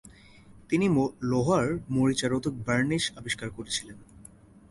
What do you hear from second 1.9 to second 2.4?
মরিচা